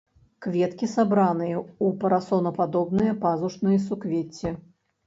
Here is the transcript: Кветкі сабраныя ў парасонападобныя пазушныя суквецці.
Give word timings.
Кветкі 0.45 0.89
сабраныя 0.93 1.57
ў 1.57 1.87
парасонападобныя 2.01 3.13
пазушныя 3.23 3.87
суквецці. 3.89 4.61